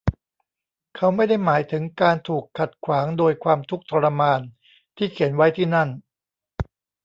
[0.95, 4.41] เขาไม่ได้หมายถึงการถูกขัดขวางโดยความทุกข์ทรมาน
[4.97, 5.89] ที่เขียนไว้ที่นั่น